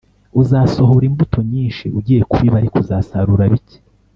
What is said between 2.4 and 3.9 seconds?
ariko uzasarura bike